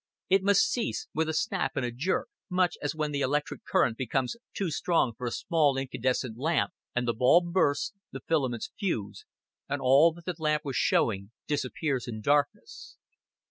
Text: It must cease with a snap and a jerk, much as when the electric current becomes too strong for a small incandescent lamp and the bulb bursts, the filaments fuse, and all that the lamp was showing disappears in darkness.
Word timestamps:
It 0.29 0.41
must 0.41 0.67
cease 0.71 1.07
with 1.13 1.29
a 1.29 1.33
snap 1.35 1.73
and 1.77 1.85
a 1.85 1.91
jerk, 1.91 2.27
much 2.49 2.75
as 2.81 2.95
when 2.95 3.11
the 3.11 3.21
electric 3.21 3.63
current 3.65 3.97
becomes 3.97 4.35
too 4.55 4.71
strong 4.71 5.13
for 5.15 5.27
a 5.27 5.31
small 5.31 5.77
incandescent 5.77 6.39
lamp 6.39 6.73
and 6.95 7.07
the 7.07 7.13
bulb 7.13 7.53
bursts, 7.53 7.93
the 8.11 8.21
filaments 8.21 8.71
fuse, 8.79 9.25
and 9.69 9.79
all 9.79 10.11
that 10.13 10.25
the 10.25 10.33
lamp 10.39 10.65
was 10.65 10.75
showing 10.75 11.29
disappears 11.45 12.07
in 12.07 12.19
darkness. 12.21 12.97